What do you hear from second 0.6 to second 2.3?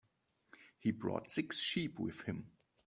He brought six sheep with